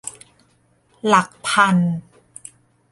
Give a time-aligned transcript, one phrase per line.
[1.07, 1.77] หลักพัน